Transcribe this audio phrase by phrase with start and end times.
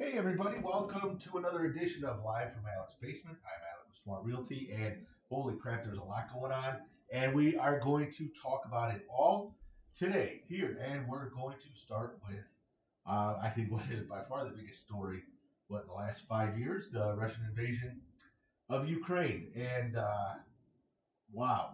[0.00, 3.36] Hey everybody, welcome to another edition of Live from Alex Basement.
[3.44, 4.94] I'm Alex with Smart Realty, and
[5.28, 6.76] holy crap, there's a lot going on,
[7.12, 9.56] and we are going to talk about it all
[9.98, 12.44] today here, and we're going to start with,
[13.10, 15.24] uh, I think, what is by far the biggest story,
[15.66, 18.00] what in the last five years, the Russian invasion
[18.70, 20.34] of Ukraine, and uh,
[21.32, 21.70] wow,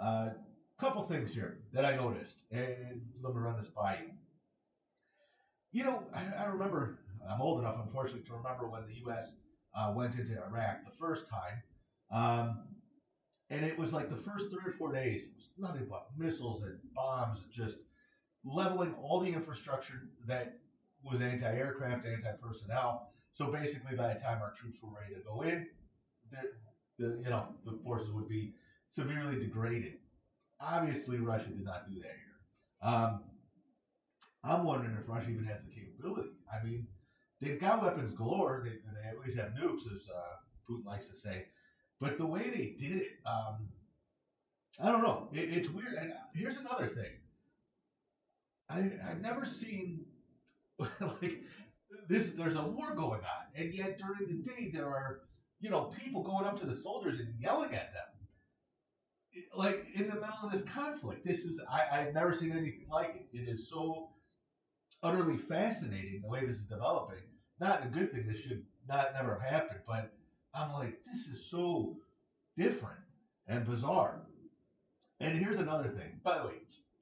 [0.00, 0.32] a uh,
[0.78, 4.12] couple things here that I noticed, and let me run this by you.
[5.72, 7.00] You know, I, I remember
[7.30, 9.32] I'm old enough, unfortunately, to remember when the U.S.
[9.74, 11.62] Uh, went into Iraq the first time.
[12.10, 12.62] Um,
[13.50, 16.62] and it was like the first three or four days, it was nothing but missiles
[16.62, 17.78] and bombs, just
[18.44, 20.58] leveling all the infrastructure that
[21.02, 23.10] was anti aircraft, anti personnel.
[23.30, 25.66] So basically, by the time our troops were ready to go in,
[26.30, 26.38] the,
[26.98, 28.54] the, you know, the forces would be
[28.90, 29.94] severely degraded.
[30.60, 32.90] Obviously, Russia did not do that here.
[32.90, 33.20] Um,
[34.44, 36.30] I'm wondering if Russia even has the capability.
[36.52, 36.86] I mean,
[37.40, 38.62] they've got weapons galore.
[38.64, 41.46] They, they at least have nukes, as uh, Putin likes to say.
[42.00, 43.68] But the way they did it, um,
[44.82, 45.28] I don't know.
[45.32, 45.94] It, it's weird.
[45.94, 47.12] And here's another thing.
[48.68, 50.04] I, I've never seen
[50.78, 51.40] like
[52.08, 52.30] this.
[52.30, 55.20] There's a war going on, and yet during the day there are
[55.60, 58.02] you know people going up to the soldiers and yelling at them.
[59.56, 63.14] Like in the middle of this conflict, this is I, I've never seen anything like
[63.14, 63.26] it.
[63.36, 64.10] It is so
[65.04, 67.22] utterly fascinating the way this is developing.
[67.60, 68.26] Not a good thing.
[68.26, 70.12] This should not never have happened, but
[70.54, 71.96] I'm like, this is so
[72.56, 72.98] different
[73.46, 74.22] and bizarre.
[75.20, 76.20] And here's another thing.
[76.24, 76.54] By the way,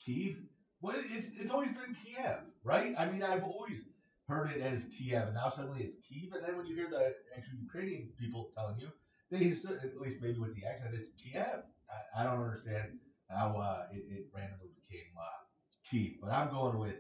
[0.05, 0.37] Kiev.
[0.81, 2.95] Well, it's it's always been Kiev, right?
[2.99, 3.87] I mean, I've always
[4.29, 6.33] heard it as Kiev, and now suddenly it's Kiev.
[6.35, 8.89] And then when you hear the actual Ukrainian people telling you,
[9.31, 11.63] they at least maybe with the accent, it's Kiev.
[11.89, 12.99] I, I don't understand
[13.31, 15.41] how uh, it, it, randomly became uh,
[15.89, 16.97] Kiev, but I'm going with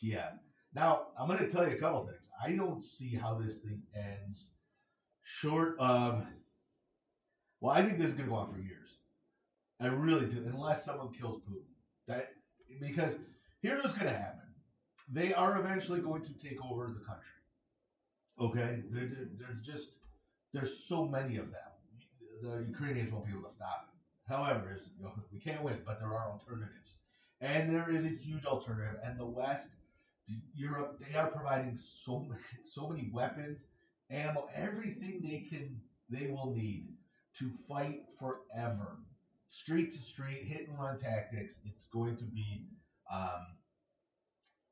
[0.00, 0.38] Kiev.
[0.74, 2.18] Now, I'm going to tell you a couple things.
[2.42, 4.50] I don't see how this thing ends
[5.22, 6.24] short of.
[7.60, 8.98] Well, I think this is going to go on for years.
[9.80, 11.64] I really do, unless someone kills Putin.
[12.06, 12.32] That
[12.80, 13.14] because
[13.62, 14.40] here's what's going to happen.
[15.12, 17.26] They are eventually going to take over the country.
[18.40, 19.98] Okay, there, there, there's just
[20.52, 21.60] there's so many of them.
[22.42, 24.32] The Ukrainians won't be able to stop it.
[24.32, 26.98] However, you know, we can't win, but there are alternatives,
[27.40, 29.00] and there is a huge alternative.
[29.02, 29.70] And the West
[30.54, 33.66] Europe, they are providing so many, so many weapons,
[34.10, 36.88] ammo, everything they can, they will need
[37.38, 38.98] to fight forever,
[39.48, 41.60] street to street, hit and run tactics.
[41.64, 42.66] It's going to be,
[43.12, 43.46] um,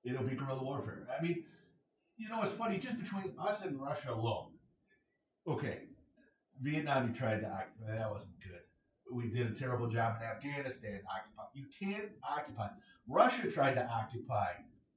[0.05, 1.07] it'll be guerrilla warfare.
[1.17, 1.45] I mean,
[2.17, 2.79] you know, it's funny.
[2.79, 4.51] Just between us and Russia alone,
[5.47, 5.83] okay,
[6.61, 7.97] Vietnam you tried to occupy.
[7.97, 8.61] That wasn't good.
[9.11, 11.01] We did a terrible job in Afghanistan.
[11.09, 11.45] Occupy.
[11.55, 12.69] You can't occupy.
[13.09, 14.49] Russia tried to occupy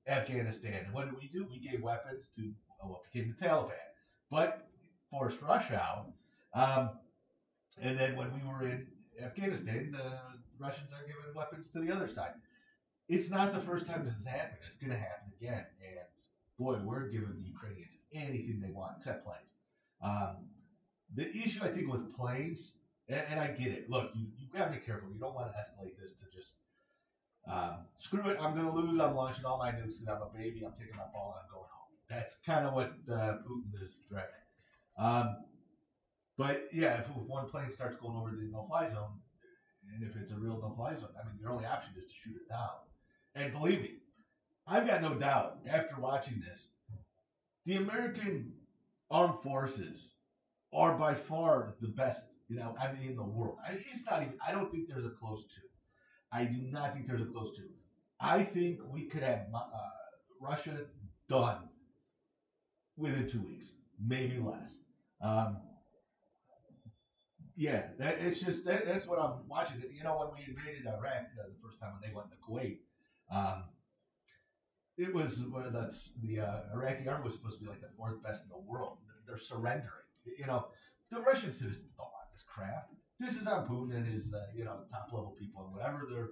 [0.08, 0.86] Afghanistan.
[0.86, 1.48] And what did we do?
[1.50, 2.52] We gave weapons to
[2.82, 3.72] uh, what became the Taliban,
[4.30, 4.68] but
[5.10, 6.12] forced Russia out.
[6.54, 6.90] Um,
[7.82, 8.88] and then when we were in
[9.22, 10.20] Afghanistan, the
[10.60, 12.34] Russians are giving weapons to the other side.
[13.08, 14.60] It's not the first time this has happened.
[14.66, 15.66] It's going to happen again.
[15.82, 16.06] And
[16.58, 19.52] boy, we're giving the Ukrainians anything they want except planes.
[20.02, 20.48] Um,
[21.14, 22.74] the issue, I think, with planes,
[23.10, 23.90] and, and I get it.
[23.90, 25.10] Look, you, you got to be careful.
[25.12, 26.54] You don't want to escalate this to just
[27.48, 29.00] um, screw it, I'm going to lose.
[29.00, 30.64] I'm launching all my nukes because I'm a baby.
[30.66, 31.90] I'm taking my ball and I'm going home.
[32.10, 34.36] That's kind of what uh, Putin is threatening.
[34.98, 35.38] Um,
[36.38, 39.20] but yeah, if, if, one plane starts going over the no-fly zone,
[39.94, 42.36] and if it's a real no-fly zone, I mean, your only option is to shoot
[42.36, 42.70] it down.
[43.36, 43.98] And believe me,
[44.68, 46.70] I've got no doubt after watching this,
[47.66, 48.54] the American
[49.10, 50.08] armed forces
[50.74, 53.58] are by far the best, you know, I mean, in the world.
[53.68, 55.62] I, it's not even, I don't think there's a close to.
[56.32, 57.64] I do not think there's a close to.
[58.20, 59.68] I think we could have uh,
[60.40, 60.86] Russia
[61.28, 61.70] done
[62.98, 64.78] within two weeks, maybe less.
[65.22, 65.58] Um,
[67.56, 69.84] yeah, that, it's just that, that's what I'm watching.
[69.92, 72.78] You know, when we invaded Iraq uh, the first time when they went to Kuwait,
[73.30, 73.64] um,
[74.98, 77.90] it was one of the the uh, Iraqi army was supposed to be like the
[77.98, 78.98] fourth best in the world.
[79.28, 80.08] They're surrendering.
[80.38, 80.68] You know,
[81.12, 82.88] the Russian citizens don't want this crap
[83.22, 86.30] this is on Putin and his, uh, you know, top level people and whatever their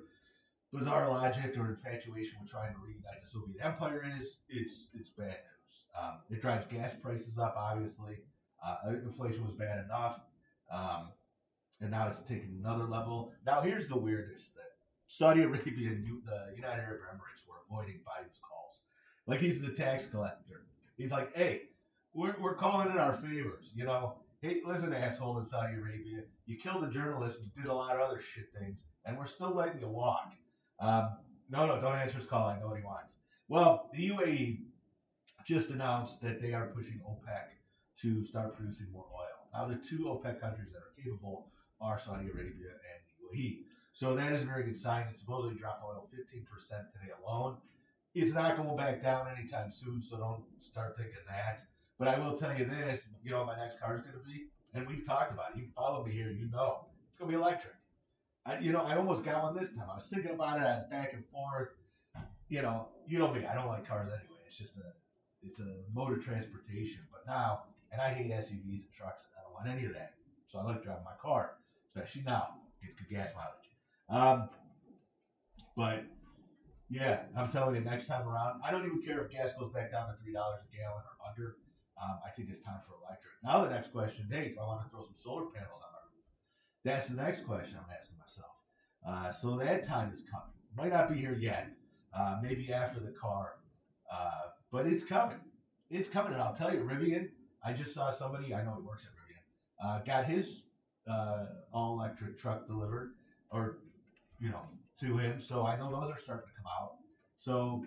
[0.73, 4.39] bizarre logic or infatuation with trying to reunite the Soviet Empire is.
[4.49, 5.83] It's it's bad news.
[5.99, 7.55] Um, it drives gas prices up.
[7.57, 8.17] Obviously,
[8.65, 10.19] uh, inflation was bad enough,
[10.71, 11.09] um,
[11.81, 13.33] and now it's taken another level.
[13.45, 14.71] Now here's the weirdest that
[15.07, 18.81] Saudi Arabia and the United Arab Emirates were avoiding Biden's calls.
[19.27, 20.65] Like he's the tax collector.
[20.97, 21.61] He's like, hey,
[22.13, 23.71] we're, we're calling in our favors.
[23.73, 27.73] You know, hey, listen, asshole in Saudi Arabia, you killed a journalist, you did a
[27.73, 30.31] lot of other shit things, and we're still letting you walk.
[30.79, 31.09] Um,
[31.49, 32.47] no, no, don't answer his call.
[32.47, 33.17] I know what he wants.
[33.47, 34.59] Well, the UAE,
[35.45, 37.47] just announced that they are pushing OPEC
[38.01, 39.49] to start producing more oil.
[39.53, 41.47] Now, the two OPEC countries that are capable
[41.81, 43.61] are Saudi Arabia and UAE.
[43.93, 45.07] So that is a very good sign.
[45.07, 47.57] It supposedly dropped oil 15% today alone.
[48.13, 51.61] It's not going back down anytime soon, so don't start thinking that.
[51.99, 54.45] But I will tell you this, you know my next car is going to be?
[54.73, 55.57] And we've talked about it.
[55.57, 56.85] You can follow me here, you know.
[57.09, 57.73] It's going to be electric.
[58.45, 59.87] I, you know, I almost got one this time.
[59.91, 60.63] I was thinking about it.
[60.63, 61.69] I was back and forth.
[62.47, 63.45] You know, you know me.
[63.45, 64.39] I don't like cars anyway.
[64.47, 64.93] It's just a,
[65.43, 67.01] it's a mode of transportation.
[67.11, 69.27] But now, and I hate SUVs and trucks.
[69.37, 70.13] I don't want any of that.
[70.47, 71.51] So I like driving my car,
[71.85, 72.47] especially now.
[72.81, 73.69] It's good gas mileage.
[74.09, 74.49] Um,
[75.75, 76.05] but
[76.89, 79.91] yeah, I'm telling you, next time around, I don't even care if gas goes back
[79.91, 81.55] down to three dollars a gallon or under.
[82.01, 83.33] Um, I think it's time for electric.
[83.43, 86.25] Now the next question, Nate, I want to throw some solar panels on my roof.
[86.83, 88.55] That's the next question I'm asking myself.
[89.07, 90.53] Uh, so that time is coming.
[90.75, 91.67] Might not be here yet.
[92.13, 93.53] Uh, maybe after the car,
[94.11, 95.39] uh, but it's coming.
[95.89, 97.29] It's coming, and I'll tell you, Rivian.
[97.63, 99.43] I just saw somebody I know he works at Rivian.
[99.83, 100.63] Uh, got his
[101.09, 103.11] uh, all electric truck delivered,
[103.51, 103.77] or
[104.39, 104.61] you know,
[105.01, 105.39] to him.
[105.39, 106.93] So I know those are starting to come out.
[107.37, 107.85] So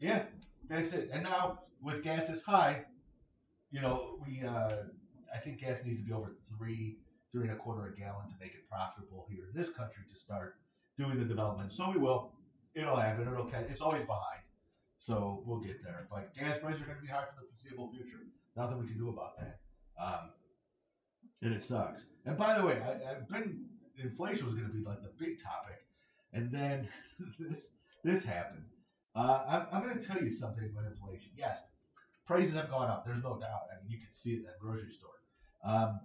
[0.00, 0.24] yeah,
[0.68, 1.10] that's it.
[1.12, 2.84] And now with gas is high,
[3.72, 4.84] you know, we uh,
[5.34, 6.98] I think gas needs to be over three
[7.32, 10.18] three and a quarter a gallon to make it profitable here in this country to
[10.18, 10.56] start
[10.98, 11.72] doing the development.
[11.72, 12.32] So we will.
[12.74, 13.26] It'll happen.
[13.26, 13.66] It'll catch.
[13.70, 14.42] It's always behind.
[14.98, 16.06] So we'll get there.
[16.10, 18.20] But gas prices are going to be high for the foreseeable future.
[18.56, 19.58] Nothing we can do about that.
[20.00, 20.30] Um,
[21.42, 22.02] and it sucks.
[22.24, 23.64] And by the way, I, I've been
[23.98, 25.80] inflation was going to be like the big topic,
[26.32, 26.88] and then
[27.38, 27.70] this
[28.04, 28.64] this happened.
[29.14, 31.32] Uh, I'm, I'm going to tell you something about inflation.
[31.36, 31.58] Yes,
[32.26, 33.04] prices have gone up.
[33.04, 33.68] There's no doubt.
[33.70, 35.10] I mean, you can see it that grocery store.
[35.64, 36.00] Um,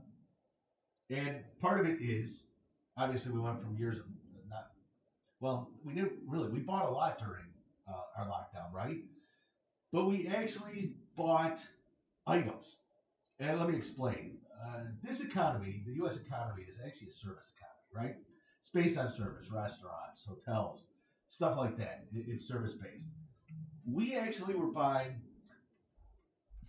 [1.09, 2.43] and part of it is
[2.97, 4.05] obviously we went from years of
[4.49, 4.67] not
[5.39, 7.45] well, we didn't really we bought a lot during
[7.87, 8.97] uh, our lockdown, right?
[9.91, 11.65] But we actually bought
[12.25, 12.77] items.
[13.39, 14.37] And let me explain.
[14.65, 16.17] Uh, this economy, the U.S.
[16.17, 18.15] economy, is actually a service economy, right?
[18.61, 20.81] It's based on service, restaurants, hotels,
[21.29, 22.05] stuff like that.
[22.11, 23.07] It's service based.
[23.85, 25.15] We actually were buying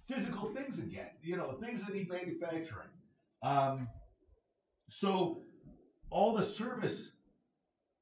[0.09, 2.89] physical things again, you know, things that need manufacturing.
[3.43, 3.89] Um,
[4.89, 5.43] so
[6.11, 7.13] all the service,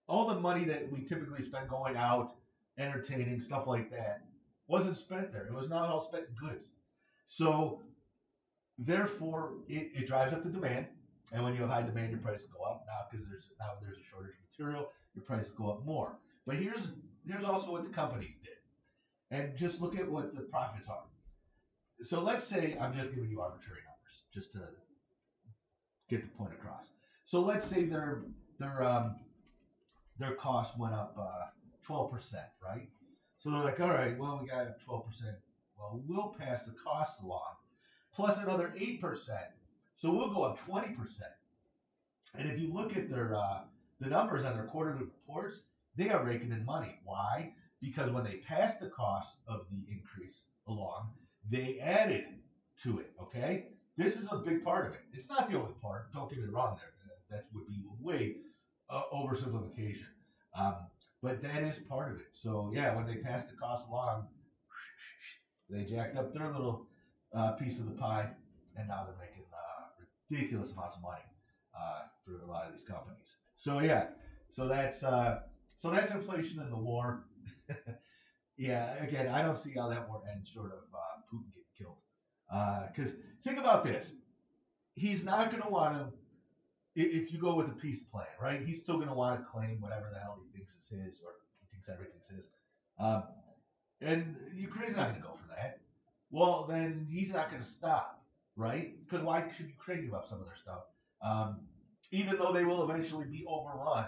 [0.09, 2.31] all the money that we typically spend going out,
[2.79, 4.23] entertaining, stuff like that,
[4.69, 5.47] wasn't spent there.
[5.47, 6.73] It was not all spent in goods.
[7.25, 7.83] So
[8.79, 10.87] therefore, it, it drives up the demand.
[11.33, 12.85] And when you have high demand, your prices go up.
[12.87, 16.19] Now, because there's now there's a shortage of material, your prices go up more.
[16.47, 16.89] But here's
[17.27, 21.03] here's also what the companies did, and just look at what the profits are.
[22.03, 24.61] So let's say I'm just giving you arbitrary numbers, just to
[26.09, 26.87] get the point across.
[27.25, 28.23] So let's say their
[28.59, 29.17] their um,
[30.19, 31.47] their cost went up uh,
[31.83, 32.89] twelve uh, percent, right?
[33.39, 35.37] So they're like, all right, well, we got twelve percent.
[35.79, 37.57] Well, we'll pass the cost along,
[38.15, 39.47] plus another eight percent.
[39.97, 41.33] So we'll go up twenty percent.
[42.39, 43.61] And if you look at their uh,
[44.01, 45.63] the numbers on their quarterly reports,
[45.97, 46.99] they are raking in money.
[47.05, 47.53] Why?
[47.81, 51.11] Because when they pass the cost of the increase along,
[51.51, 52.25] they added
[52.83, 53.13] to it.
[53.21, 53.65] Okay,
[53.97, 55.01] this is a big part of it.
[55.13, 56.13] It's not the only part.
[56.13, 56.77] Don't get me wrong.
[56.77, 56.91] There,
[57.31, 58.37] that would be way
[58.91, 60.07] uh, oversimplification.
[60.55, 60.75] Um,
[61.23, 62.29] but that is part of it.
[62.33, 64.27] So yeah, when they passed the cost along,
[65.69, 66.87] they jacked up their little
[67.35, 68.29] uh, piece of the pie,
[68.77, 71.23] and now they're making uh, ridiculous amounts of money
[71.77, 73.37] uh, for a lot of these companies.
[73.57, 74.05] So yeah,
[74.51, 75.41] so that's uh,
[75.77, 77.25] so that's inflation and the war.
[78.57, 81.99] yeah, again, I don't see how that war ends short of uh, Putin getting killed.
[82.95, 83.15] Because
[83.45, 84.07] think about this,
[84.95, 86.13] he's not going to want to.
[86.99, 88.63] If you go with a peace plan, right?
[88.65, 91.33] He's still going to want to claim whatever the hell he thinks is his, or
[91.61, 92.49] he thinks everything's his.
[92.99, 93.25] Um,
[94.01, 95.81] and Ukraine's not going to go for that.
[96.31, 98.23] Well, then he's not going to stop,
[98.57, 98.99] right?
[99.03, 100.85] Because why should Ukraine give up some of their stuff?
[101.23, 101.61] Um,
[102.13, 104.07] even though they will eventually be overrun,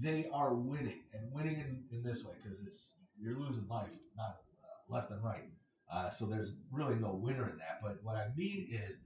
[0.00, 4.38] they are winning and winning in, in this way because it's you're losing life, not
[4.64, 5.44] uh, left and right.
[5.92, 7.80] Uh, so there's really no winner in that.
[7.82, 8.96] But what I mean is,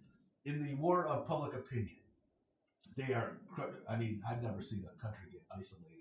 [0.44, 1.96] in the war of public opinion,
[2.96, 3.38] they are.
[3.88, 5.96] I mean, I've never seen a country get isolated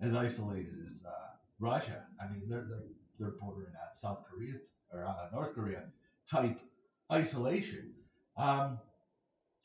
[0.00, 1.10] as isolated as uh,
[1.58, 2.04] Russia.
[2.22, 4.54] I mean, they're they're they're bordering on South Korea
[4.92, 5.84] or uh, North Korea
[6.30, 6.60] type
[7.10, 7.94] isolation.
[8.36, 8.78] Um,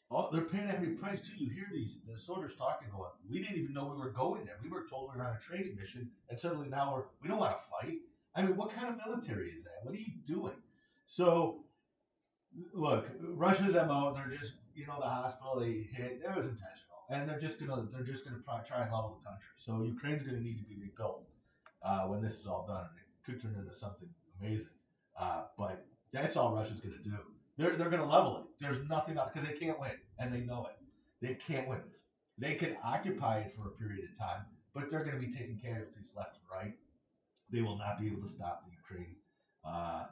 [0.09, 1.33] all, they're paying a heavy price too.
[1.37, 4.57] You hear these the soldiers talking, going, "We didn't even know we were going there.
[4.63, 7.39] We were told we were on a training mission, and suddenly now we're we don't
[7.39, 7.99] want to fight."
[8.35, 9.83] I mean, what kind of military is that?
[9.83, 10.57] What are you doing?
[11.05, 11.65] So,
[12.73, 14.13] look, Russia's mo.
[14.15, 16.21] They're just you know the hospital they hit.
[16.23, 19.45] It was intentional, and they're just gonna they're just gonna try and level the country.
[19.57, 21.23] So Ukraine's gonna need to be rebuilt
[21.83, 24.09] uh, when this is all done, and it could turn into something
[24.39, 24.71] amazing.
[25.19, 27.17] Uh, but that's all Russia's going to do.
[27.57, 28.43] They're, they're going to level it.
[28.59, 30.77] There's nothing else because they can't win, and they know it.
[31.21, 31.81] They can't win.
[32.37, 35.59] They can occupy it for a period of time, but they're going to be taking
[35.59, 36.73] casualties left and right.
[37.53, 39.15] They will not be able to stop the Ukraine.
[39.63, 40.05] Uh,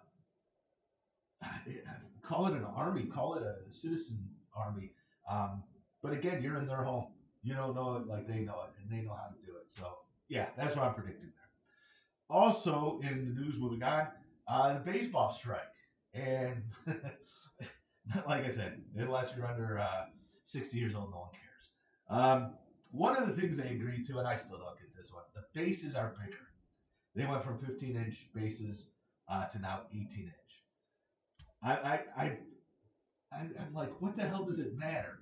[2.22, 4.20] call it an army, call it a citizen
[4.56, 4.92] army.
[5.30, 5.64] Um,
[6.04, 7.08] but again, you're in their home.
[7.42, 9.66] You don't know it like they know it, and they know how to do it.
[9.70, 9.88] So
[10.30, 12.38] yeah, that's what I'm predicting there.
[12.38, 14.08] Also in the news, moving on,
[14.48, 15.62] uh, the baseball strike,
[16.14, 16.62] and
[18.28, 20.06] like I said, unless you're under uh,
[20.44, 21.70] 60 years old, no one cares.
[22.08, 22.54] Um,
[22.92, 25.42] one of the things they agreed to, and I still don't get this one, the
[25.60, 26.38] bases are bigger.
[27.16, 28.88] They went from 15 inch bases
[29.28, 30.34] uh, to now 18 inch.
[31.64, 32.38] I, I, I,
[33.34, 35.20] I, am like, what the hell does it matter?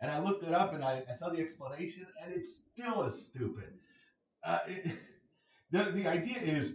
[0.00, 3.26] And I looked it up and I, I saw the explanation, and it's still as
[3.26, 3.74] stupid.
[4.44, 4.92] Uh, it,
[5.70, 6.72] the the idea is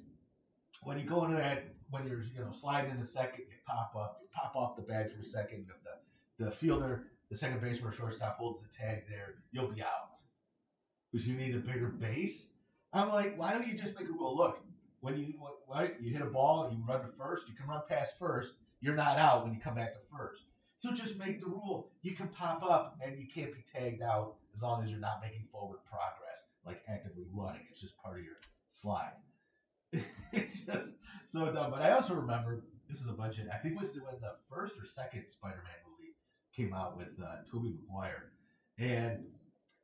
[0.84, 3.94] when you go into that when you're you know sliding in the second, you pop
[3.96, 5.66] up, you pop off the bag for a second.
[5.70, 9.82] If the the fielder, the second baseman or shortstop holds the tag there, you'll be
[9.82, 10.16] out.
[11.12, 12.46] Because you need a bigger base.
[12.98, 14.36] I'm like, why don't you just make a rule?
[14.36, 14.60] Look,
[15.02, 15.34] when you
[15.70, 18.54] right, you hit a ball, you run to first, you can run past first.
[18.82, 20.44] You're not out when you come back to first.
[20.80, 21.90] So just make the rule.
[22.04, 25.22] You can pop up and you can't be tagged out as long as you're not
[25.22, 27.62] making forward progress, like actively running.
[27.72, 28.38] It's just part of your
[28.70, 29.14] slide.
[30.32, 31.72] it's just so dumb.
[31.72, 34.36] But I also remember this is a bunch of I think it was when the
[34.50, 36.14] first or second Spider-Man movie
[36.56, 38.32] came out with uh, Tobey Maguire,
[38.78, 39.26] and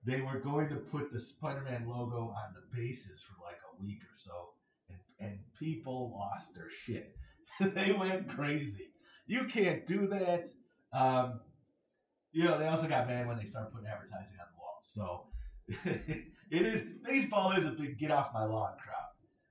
[0.06, 4.02] they were going to put the Spider-Man logo on the bases for like a week
[4.02, 4.50] or so,
[4.90, 7.16] and and people lost their shit.
[7.60, 8.90] they went crazy.
[9.26, 10.50] You can't do that.
[10.92, 11.40] Um,
[12.32, 14.80] you know, they also got mad when they started putting advertising on the wall.
[14.84, 15.28] So
[16.52, 19.10] it is baseball is a big get off my lawn crowd,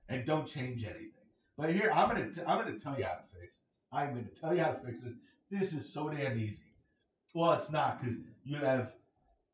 [0.09, 1.09] and don't change anything.
[1.57, 3.61] But here I'm gonna t- I'm gonna tell you how to fix.
[3.91, 5.13] I'm gonna tell you how to fix this.
[5.49, 6.73] This is so damn easy.
[7.33, 8.91] Well, it's not because you have.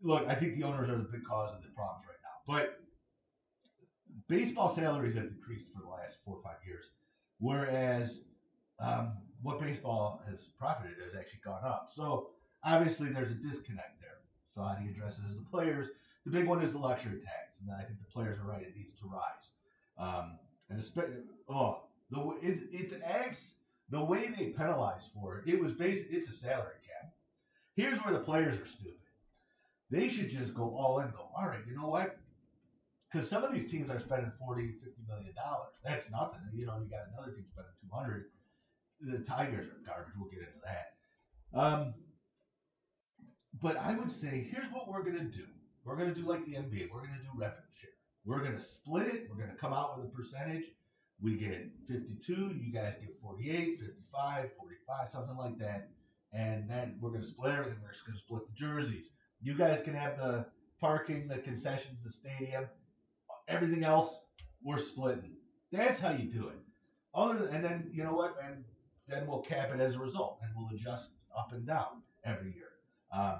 [0.01, 2.53] Look, I think the owners are the big cause of the problems right now.
[2.53, 2.79] But
[4.27, 6.85] baseball salaries have decreased for the last four or five years,
[7.39, 8.21] whereas
[8.79, 11.89] um, what baseball has profited has actually gone up.
[11.93, 12.29] So
[12.63, 14.19] obviously there's a disconnect there.
[14.55, 15.87] So how do you address it as the players?
[16.25, 18.75] The big one is the luxury tax, and I think the players are right; it
[18.75, 19.53] needs to rise.
[19.97, 20.37] Um,
[20.69, 23.55] and especially, oh, the it, it's X
[23.89, 25.51] the way they penalize for it.
[25.51, 27.11] It was basically it's a salary cap.
[27.75, 28.95] Here's where the players are stupid.
[29.91, 31.09] They should just go all in.
[31.11, 31.61] Go all right.
[31.67, 32.17] You know what?
[33.11, 35.73] Because some of these teams are spending 40 50 million dollars.
[35.83, 36.41] That's nothing.
[36.53, 38.25] You know, you got another team spending 200
[39.01, 40.13] the Tigers are garbage.
[40.17, 41.57] We'll get into that.
[41.57, 41.93] Um,
[43.61, 45.45] but I would say here's what we're gonna do.
[45.83, 46.89] We're gonna do like the NBA.
[46.93, 47.89] We're gonna do revenue share.
[48.25, 49.27] We're gonna split it.
[49.29, 50.65] We're gonna come out with a percentage.
[51.21, 52.33] We get 52.
[52.33, 55.89] You guys get 48, 55, 45, something like that.
[56.31, 57.79] And then we're gonna split everything.
[57.81, 59.11] We're just gonna split the jerseys.
[59.41, 60.45] You guys can have the
[60.79, 62.65] parking, the concessions, the stadium.
[63.47, 64.15] Everything else,
[64.63, 65.35] we're splitting.
[65.71, 66.59] That's how you do it.
[67.13, 68.35] Other than, and then you know what?
[68.43, 68.63] And
[69.07, 72.69] then we'll cap it as a result, and we'll adjust up and down every year.
[73.11, 73.39] Um,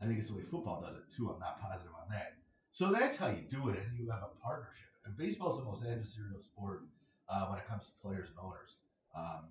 [0.00, 1.30] I think it's the way football does it too.
[1.30, 2.34] I'm not positive on that.
[2.72, 4.88] So that's how you do it, and you have a partnership.
[5.04, 6.82] And baseball is the most adversarial sport
[7.28, 8.76] uh, when it comes to players and owners.
[9.16, 9.48] Um,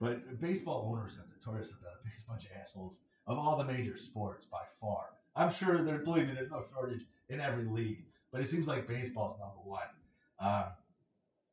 [0.00, 3.00] but baseball owners are notorious about biggest bunch of assholes
[3.30, 5.10] of all the major sports by far.
[5.36, 8.88] I'm sure there, believe me, there's no shortage in every league, but it seems like
[8.88, 9.82] baseball's number one.
[10.40, 10.64] Um,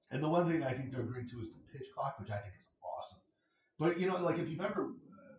[0.09, 2.37] and the one thing I think they're agreeing to is the pitch clock, which I
[2.37, 3.19] think is awesome.
[3.77, 5.35] But you know, like if you've ever uh,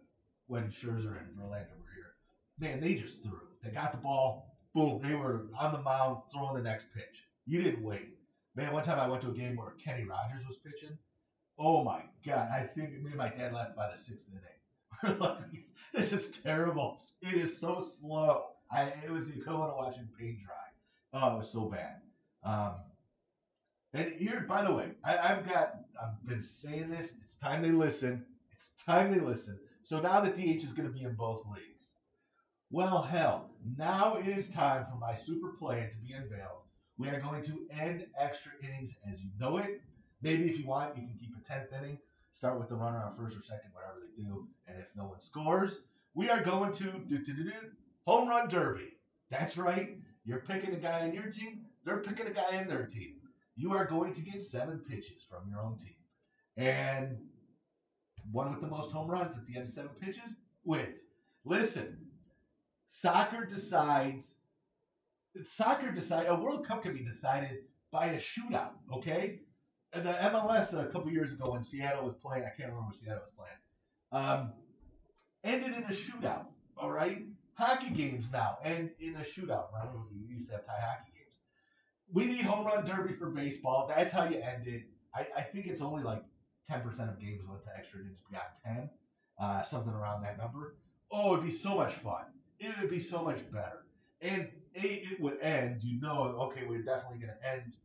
[0.46, 2.14] when Scherzer and Verlander were here,
[2.58, 3.40] man, they just threw.
[3.62, 7.24] They got the ball, boom, they were on the mound throwing the next pitch.
[7.46, 8.10] You didn't wait.
[8.54, 10.96] Man, one time I went to a game where Kenny Rogers was pitching.
[11.58, 12.48] Oh my god!
[12.52, 14.57] I think me and my dad left by the sixth inning.
[15.02, 15.64] We're like,
[15.94, 17.00] this is terrible.
[17.22, 18.44] It is so slow.
[18.70, 20.54] I it was the equivalent of watching paint dry.
[21.12, 22.00] Oh, it was so bad.
[22.44, 22.74] Um,
[23.94, 27.12] and here, by the way, I, have got, I've been saying this.
[27.24, 28.24] It's time they listen.
[28.52, 29.58] It's time they listen.
[29.82, 31.92] So now the DH is going to be in both leagues.
[32.70, 36.64] Well, hell, now it is time for my super plan to be unveiled.
[36.98, 39.80] We are going to end extra innings as you know it.
[40.20, 41.98] Maybe if you want, you can keep a 10th inning,
[42.38, 44.46] start with the runner on first or second, whatever they do.
[44.66, 45.80] And if no one scores,
[46.14, 47.52] we are going to do, do, do, do,
[48.06, 48.96] home run derby.
[49.30, 49.98] That's right.
[50.24, 53.18] You're picking a guy on your team, they're picking a guy in their team
[53.58, 55.96] you are going to get seven pitches from your own team.
[56.56, 57.18] And
[58.30, 61.00] one with the most home runs at the end of seven pitches wins.
[61.44, 61.98] Listen,
[62.86, 64.36] soccer decides,
[65.44, 67.58] soccer decide, a World Cup can be decided
[67.90, 69.40] by a shootout, okay?
[69.92, 73.32] The MLS a couple years ago when Seattle was playing, I can't remember Seattle was
[73.36, 74.52] playing, um,
[75.44, 76.46] ended in a shootout.
[76.76, 79.66] All right, hockey games now end in a shootout.
[79.72, 81.36] Remember, we used to have tie hockey games.
[82.12, 83.86] We need home run derby for baseball.
[83.88, 84.82] That's how you end it.
[85.14, 86.22] I, I think it's only like
[86.70, 88.90] 10% of games went to extra innings beyond 10,
[89.40, 90.76] uh, something around that number.
[91.10, 92.24] Oh, it'd be so much fun.
[92.60, 93.86] It would be so much better.
[94.20, 97.76] And it, it would end, you know, okay, we're definitely going to end,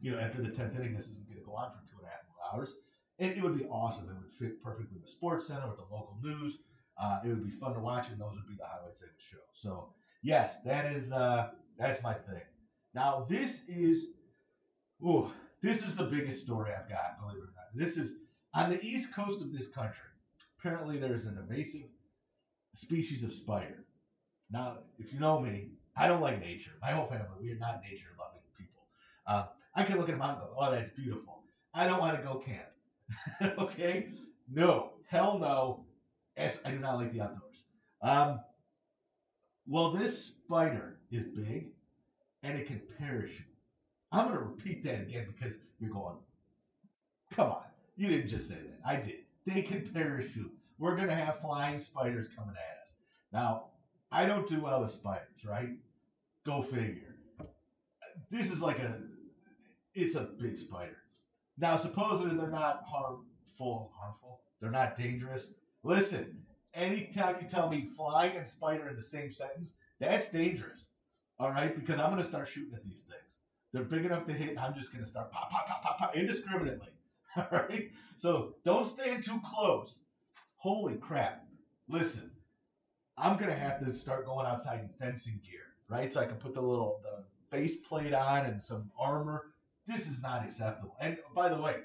[0.00, 2.06] you know, after the 10th inning, this isn't going to go on for two and
[2.06, 2.74] a half more hours.
[3.18, 4.08] And it would be awesome.
[4.08, 6.58] It would fit perfectly with Sports Center, with the local news.
[7.00, 9.22] Uh, it would be fun to watch, and those would be the highlights of the
[9.22, 9.38] show.
[9.52, 12.42] So, yes, that is uh, that's my thing.
[12.94, 14.10] Now, this is,
[15.04, 15.30] ooh,
[15.62, 17.74] this is the biggest story I've got, believe it or not.
[17.74, 18.14] This is
[18.54, 20.06] on the east coast of this country.
[20.58, 21.88] Apparently, there's an invasive
[22.74, 23.84] species of spider.
[24.50, 26.72] Now, if you know me, I don't like nature.
[26.80, 28.37] My whole family, we are not nature loving.
[29.28, 29.44] Uh,
[29.74, 31.42] I can look at a mountain and go, oh, that's beautiful.
[31.74, 33.58] I don't want to go camp.
[33.58, 34.08] okay?
[34.50, 34.94] No.
[35.06, 35.84] Hell no.
[36.36, 37.64] As I do not like the outdoors.
[38.02, 38.40] Um,
[39.66, 41.68] well, this spider is big
[42.42, 43.46] and it can parachute.
[44.10, 46.16] I'm going to repeat that again because you're going,
[47.30, 47.64] come on.
[47.96, 48.80] You didn't just say that.
[48.86, 49.16] I did.
[49.44, 50.52] They can parachute.
[50.78, 52.94] We're going to have flying spiders coming at us.
[53.32, 53.64] Now,
[54.10, 55.70] I don't do well with spiders, right?
[56.46, 57.16] Go figure.
[58.30, 59.00] This is like a,
[59.94, 60.96] it's a big spider.
[61.56, 64.40] Now, supposedly they're not harmful, harmful.
[64.60, 65.48] They're not dangerous.
[65.82, 66.38] Listen,
[66.74, 70.88] anytime you tell me flying and spider in the same sentence, that's dangerous.
[71.40, 73.38] All right, because I'm going to start shooting at these things.
[73.72, 75.98] They're big enough to hit, and I'm just going to start pop, pop, pop, pop,
[75.98, 76.88] pop indiscriminately.
[77.36, 80.00] All right, so don't stand too close.
[80.56, 81.44] Holy crap!
[81.88, 82.30] Listen,
[83.16, 86.12] I'm gonna have to start going outside in fencing gear, right?
[86.12, 87.24] So I can put the little the
[87.56, 89.54] face plate on and some armor.
[89.88, 90.94] This is not acceptable.
[91.00, 91.76] And by the way,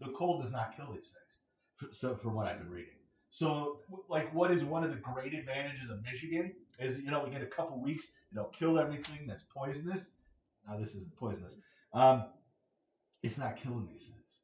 [0.00, 1.96] the cold does not kill these things.
[1.98, 2.94] So from what I've been reading.
[3.30, 7.30] So like what is one of the great advantages of Michigan is you know we
[7.30, 10.10] get a couple weeks it'll kill everything that's poisonous.
[10.68, 11.56] Now this isn't poisonous.
[11.92, 12.26] Um,
[13.22, 14.40] it's not killing these things.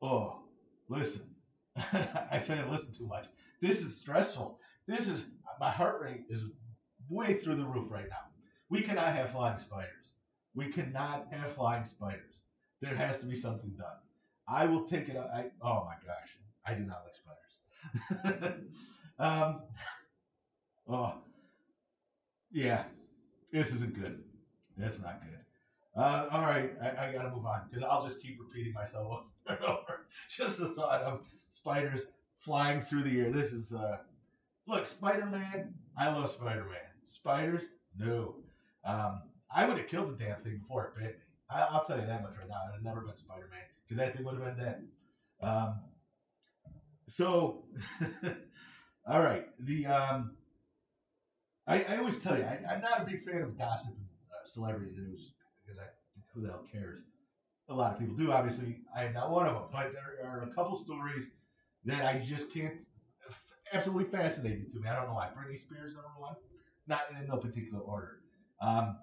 [0.00, 0.40] Oh,
[0.88, 1.22] listen.
[1.76, 3.26] I say listen too much.
[3.60, 4.60] This is stressful.
[4.86, 5.26] This is
[5.58, 6.44] my heart rate is
[7.08, 8.16] way through the roof right now.
[8.68, 10.12] We cannot have flying spiders.
[10.58, 12.42] We cannot have flying spiders.
[12.80, 13.98] There has to be something done.
[14.48, 15.16] I will take it.
[15.16, 18.64] I oh my gosh, I do not like spiders.
[19.20, 19.62] um,
[20.88, 21.14] oh,
[22.50, 22.86] yeah,
[23.52, 24.24] this isn't good.
[24.76, 25.38] That's not good.
[25.96, 29.06] Uh, all right, I, I got to move on because I'll just keep repeating myself
[29.48, 30.06] over and over.
[30.28, 33.30] Just the thought of spiders flying through the air.
[33.30, 33.98] This is uh,
[34.66, 35.72] look, Spider Man.
[35.96, 36.80] I love Spider Man.
[37.04, 38.34] Spiders, no.
[38.84, 39.22] Um,
[39.54, 41.20] I would have killed the damn thing before it bit me.
[41.50, 42.56] I, will tell you that much right now.
[42.68, 44.86] I'd have never been Spider Man because that thing would have been dead.
[45.40, 45.80] Um,
[47.06, 47.64] so,
[49.06, 49.46] all right.
[49.60, 50.32] The um,
[51.66, 54.46] I, I always tell you, I, am not a big fan of gossip and uh,
[54.46, 55.32] celebrity news
[55.64, 55.86] because I
[56.32, 57.00] who the hell cares?
[57.68, 58.32] A lot of people do.
[58.32, 61.30] Obviously, I am not one of them, but there are a couple stories
[61.84, 62.74] that I just can't.
[63.72, 64.88] Absolutely fascinating to me.
[64.88, 65.28] I don't know why.
[65.36, 66.34] Britney Spears number one,
[66.86, 68.20] not in no particular order.
[68.62, 68.96] Um,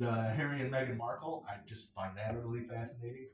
[0.00, 3.28] the Harry and Meghan Markle, I just find that utterly fascinating.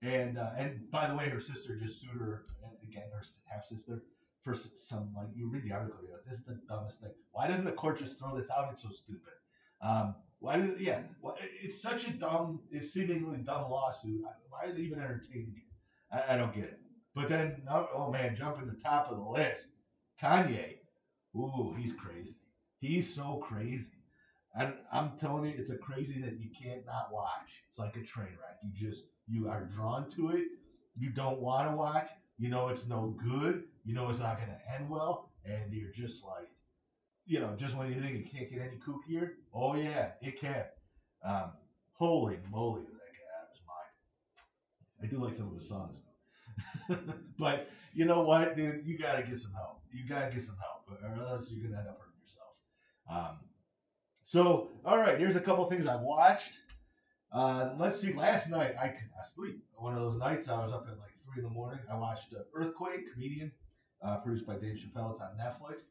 [0.00, 2.46] And uh, and by the way, her sister just sued her
[2.82, 4.04] again, her half sister
[4.42, 7.10] for some like you read the article, you're like, this is the dumbest thing.
[7.32, 8.68] Why doesn't the court just throw this out?
[8.72, 9.34] It's so stupid.
[9.80, 11.00] Um, why do yeah?
[11.20, 14.22] Well, it's such a dumb, it's seemingly dumb lawsuit.
[14.48, 16.16] Why are they even entertaining it?
[16.16, 16.78] I, I don't get it.
[17.14, 19.68] But then, oh, oh man, jumping the top of the list,
[20.20, 20.76] Kanye.
[21.36, 22.36] Ooh, he's crazy.
[22.80, 24.01] He's so crazy.
[24.54, 27.62] And I'm telling you, it's a crazy that you can't not watch.
[27.68, 28.58] It's like a train wreck.
[28.62, 30.44] You just you are drawn to it.
[30.94, 32.08] You don't want to watch.
[32.38, 33.64] You know it's no good.
[33.84, 36.48] You know it's not going to end well, and you're just like,
[37.24, 40.64] you know, just when you think it can't get any kookier, oh yeah, it can.
[41.24, 41.52] Um,
[41.92, 45.02] holy moly, that get out of his mind.
[45.02, 45.96] I do like some of his songs
[46.88, 46.96] though.
[47.38, 48.84] but you know what, dude?
[48.84, 49.80] You gotta get some help.
[49.92, 52.54] You gotta get some help, or else you're gonna end up hurting yourself.
[53.10, 53.38] Um,
[54.24, 56.60] so, all right, here's a couple things I watched.
[57.32, 58.12] Uh, let's see.
[58.12, 59.62] Last night I could not sleep.
[59.76, 61.80] One of those nights I was up at like three in the morning.
[61.90, 63.50] I watched uh, Earthquake, comedian,
[64.02, 65.12] uh, produced by Dave Chappelle.
[65.12, 65.84] It's on Netflix.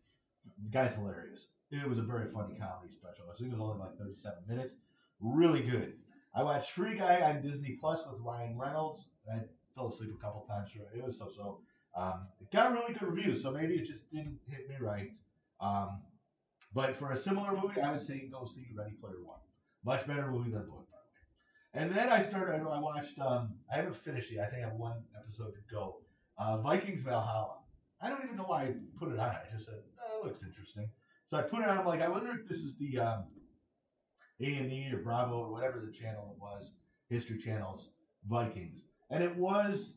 [0.63, 1.47] The guy's hilarious.
[1.71, 3.25] It was a very funny comedy special.
[3.31, 4.75] I think it was only like 37 minutes.
[5.19, 5.93] Really good.
[6.35, 9.07] I watched Free Guy on Disney Plus with Ryan Reynolds.
[9.31, 9.39] I
[9.75, 10.71] fell asleep a couple times.
[10.95, 11.59] It was so-so.
[11.95, 15.11] Um, it got really good reviews, so maybe it just didn't hit me right.
[15.59, 16.01] Um,
[16.73, 19.39] but for a similar movie, I would say go see Ready Player One.
[19.83, 21.85] Much better movie than Book, by the way.
[21.85, 22.61] And then I started.
[22.61, 23.19] I watched.
[23.19, 24.47] Um, I haven't finished yet.
[24.47, 25.97] I think I have one episode to go.
[26.37, 27.57] Uh, Vikings Valhalla.
[28.01, 29.29] I don't even know why I put it on.
[29.29, 30.89] I just said, oh, it looks interesting.
[31.27, 31.77] So I put it on.
[31.77, 33.25] I'm like, I wonder if this is the um,
[34.39, 36.73] A&E or Bravo or whatever the channel it was,
[37.09, 37.89] History Channel's
[38.27, 38.83] Vikings.
[39.11, 39.95] And it was,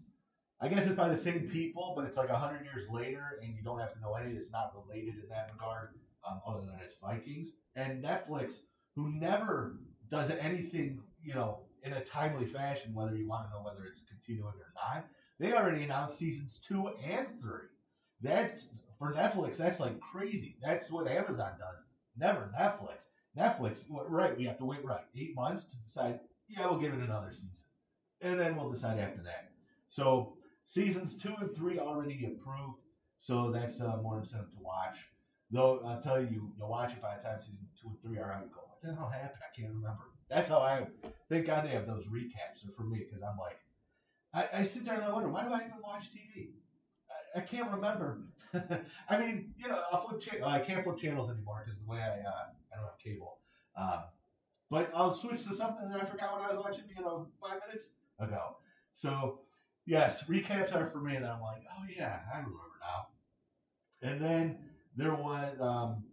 [0.60, 3.62] I guess it's by the same people, but it's like 100 years later, and you
[3.62, 4.32] don't have to know any.
[4.32, 5.94] It's not related in that regard,
[6.28, 7.50] um, other than it's Vikings.
[7.76, 8.60] And Netflix,
[8.94, 9.76] who never
[10.10, 14.02] does anything, you know, in a timely fashion, whether you want to know whether it's
[14.02, 15.06] continuing or not,
[15.38, 17.68] they already announced seasons two and three.
[18.20, 19.56] That's for Netflix.
[19.56, 20.56] That's like crazy.
[20.62, 21.84] That's what Amazon does.
[22.16, 22.98] Never Netflix.
[23.36, 24.36] Netflix, right?
[24.38, 26.20] We have to wait right eight months to decide.
[26.48, 27.50] Yeah, we'll give it another season,
[28.20, 29.50] and then we'll decide after that.
[29.88, 32.78] So seasons two and three already approved.
[33.18, 35.08] So that's uh, more incentive to watch.
[35.54, 38.32] Though I'll tell you, you'll watch it by the time season two and three are
[38.32, 38.42] out.
[38.42, 39.38] You go, what the hell happened?
[39.40, 40.10] I can't remember.
[40.28, 40.88] That's how I.
[41.28, 42.68] Thank God they have those recaps.
[42.76, 43.60] For me because I'm like,
[44.34, 46.48] I, I sit there and I wonder why do I even watch TV?
[47.36, 48.24] I, I can't remember.
[49.08, 50.20] I mean, you know, I'll flip.
[50.20, 53.38] Cha- I can't flip channels anymore because the way I uh, I don't have cable.
[53.76, 54.00] Um,
[54.70, 56.84] but I'll switch to something that I forgot what I was watching.
[56.96, 58.56] You know, five minutes ago.
[58.92, 59.38] So
[59.86, 63.06] yes, recaps are for me, and I'm like, oh yeah, I remember now.
[64.02, 64.58] And then
[64.96, 66.04] there was um,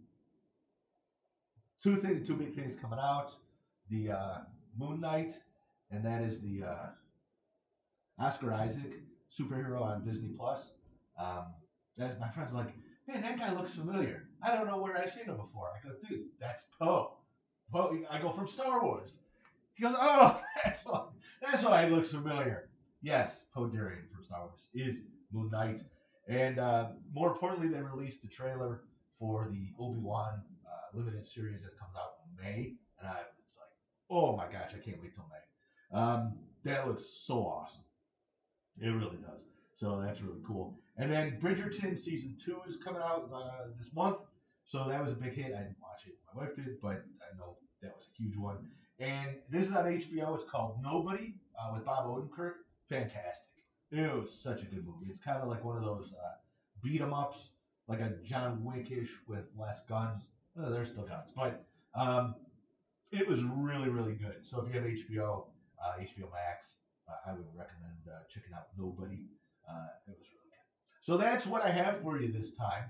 [1.82, 3.34] two things, two big things coming out:
[3.90, 4.38] the uh,
[4.78, 5.34] Moon Knight,
[5.90, 6.86] and that is the uh,
[8.18, 8.92] Oscar Isaac
[9.30, 10.72] superhero on Disney Plus.
[11.18, 11.46] Um,
[11.98, 12.72] that my friend's like,
[13.06, 14.28] man, that guy looks familiar.
[14.42, 15.68] I don't know where I've seen him before.
[15.76, 17.18] I go, dude, that's Poe.
[17.70, 17.98] Poe.
[18.10, 19.18] I go from Star Wars.
[19.74, 21.04] He goes, oh, that's why.
[21.40, 22.68] That's why he looks familiar.
[23.02, 25.82] Yes, Poe Dameron from Star Wars is Moon Knight,
[26.28, 28.82] and uh, more importantly, they released the trailer
[29.18, 33.56] for the Obi Wan uh, limited series that comes out in May, and I was
[33.58, 33.70] like,
[34.10, 35.98] oh my gosh, I can't wait till May.
[35.98, 37.82] Um, that looks so awesome.
[38.80, 39.42] It really does.
[39.74, 40.78] So that's really cool.
[40.96, 44.18] And then Bridgerton season two is coming out uh, this month.
[44.64, 45.46] So that was a big hit.
[45.46, 46.14] I didn't watch it.
[46.32, 48.58] My wife did, but I know that was a huge one.
[48.98, 50.34] And this is on HBO.
[50.34, 52.52] It's called Nobody uh, with Bob Odenkirk.
[52.88, 53.51] Fantastic.
[53.92, 55.06] It was such a good movie.
[55.10, 56.36] It's kind of like one of those uh,
[56.82, 57.50] beat 'em ups,
[57.88, 60.26] like a John Wickish with less guns.
[60.56, 62.34] Oh, there's still guns, but um,
[63.10, 64.46] it was really, really good.
[64.46, 65.46] So if you have HBO,
[65.82, 66.78] uh, HBO Max,
[67.08, 69.26] uh, I would recommend uh, checking out Nobody.
[69.68, 70.66] Uh, it was really good.
[71.02, 72.84] So that's what I have for you this time.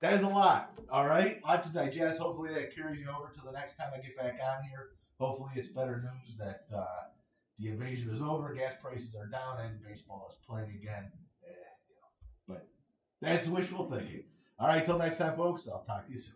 [0.00, 0.72] That is a lot.
[0.90, 2.20] All right, a lot to digest.
[2.20, 4.90] Hopefully that carries you over to the next time I get back on here.
[5.20, 7.06] Hopefully it's better news that uh,
[7.58, 11.10] the invasion is over, gas prices are down, and baseball is playing again.
[11.44, 11.50] Eh,
[11.88, 12.68] you know, but
[13.20, 14.24] that's wishful thinking.
[14.58, 15.68] All right, till next time, folks.
[15.68, 16.34] I'll talk to you soon.